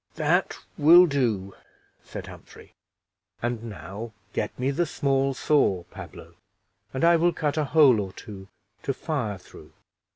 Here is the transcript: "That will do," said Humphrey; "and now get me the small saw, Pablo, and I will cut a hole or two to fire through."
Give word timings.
"That 0.15 0.57
will 0.79 1.05
do," 1.05 1.53
said 2.03 2.25
Humphrey; 2.25 2.73
"and 3.39 3.61
now 3.65 4.13
get 4.33 4.49
me 4.57 4.71
the 4.71 4.87
small 4.87 5.35
saw, 5.35 5.83
Pablo, 5.91 6.33
and 6.91 7.03
I 7.05 7.15
will 7.17 7.31
cut 7.31 7.55
a 7.55 7.65
hole 7.65 7.99
or 7.99 8.11
two 8.11 8.47
to 8.81 8.95
fire 8.95 9.37
through." 9.37 9.73